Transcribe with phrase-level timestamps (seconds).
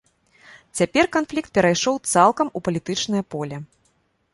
[0.79, 3.65] Цяпер канфлікт перайшоў цалкам у палітычнае поле.